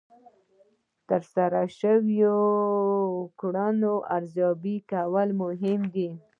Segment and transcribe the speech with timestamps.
[1.07, 2.37] د ترسره شوو
[3.39, 6.09] کړنو ارزیابي کول مهمه ده.